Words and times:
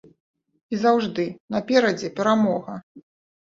І 0.75 0.79
заўжды 0.85 1.27
наперадзе 1.59 2.13
перамога. 2.19 2.73